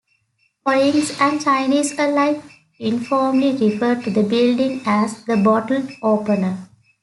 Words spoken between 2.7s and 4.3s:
informally refer to the